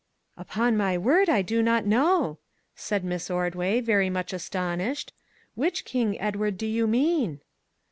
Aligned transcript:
"Upon 0.35 0.75
my 0.77 0.97
word, 0.97 1.29
I 1.29 1.43
do 1.43 1.61
not 1.61 1.85
know," 1.85 2.39
said 2.73 3.03
Miss 3.03 3.29
Ordway, 3.29 3.81
very 3.81 4.09
much 4.09 4.33
astonished." 4.33 5.13
Which 5.53 5.85
King 5.85 6.19
Edward 6.19 6.57
do 6.57 6.65
you 6.65 6.87
mean 6.87 7.41